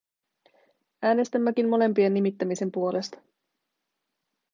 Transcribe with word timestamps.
Äänestämmekin 1.01 1.69
molempien 1.69 2.13
nimittämisen 2.13 2.71
puolesta. 2.71 3.21